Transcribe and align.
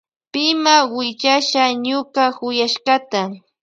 Pima 0.31 0.75
willasha 0.95 1.63
ñuka 1.85 2.23
yuyashkata. 2.37 3.21